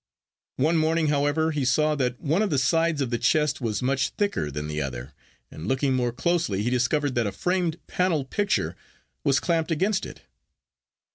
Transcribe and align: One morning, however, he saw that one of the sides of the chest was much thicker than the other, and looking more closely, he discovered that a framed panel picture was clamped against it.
One 0.55 0.77
morning, 0.77 1.09
however, 1.09 1.51
he 1.51 1.63
saw 1.63 1.93
that 1.93 2.19
one 2.19 2.41
of 2.41 2.49
the 2.49 2.57
sides 2.57 3.01
of 3.01 3.11
the 3.11 3.19
chest 3.19 3.61
was 3.61 3.83
much 3.83 4.09
thicker 4.09 4.49
than 4.49 4.67
the 4.67 4.81
other, 4.81 5.13
and 5.51 5.67
looking 5.67 5.93
more 5.93 6.11
closely, 6.11 6.63
he 6.63 6.71
discovered 6.71 7.13
that 7.13 7.27
a 7.27 7.31
framed 7.31 7.77
panel 7.85 8.25
picture 8.25 8.75
was 9.23 9.39
clamped 9.39 9.69
against 9.69 10.07
it. 10.07 10.23